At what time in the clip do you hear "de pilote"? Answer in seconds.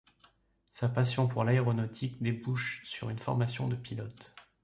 3.67-4.33